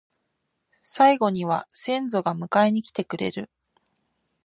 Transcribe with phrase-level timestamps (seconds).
[0.81, 3.51] 最期には先祖が迎えに来てくれる